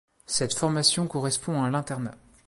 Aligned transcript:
Cette 0.25 0.55
formation 0.55 1.05
correspond 1.05 1.61
à 1.63 1.69
l'internat. 1.69 2.15